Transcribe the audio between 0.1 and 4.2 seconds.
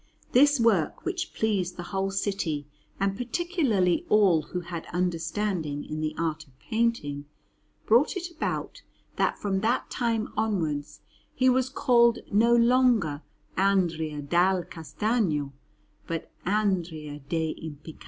This work, which pleased the whole city and particularly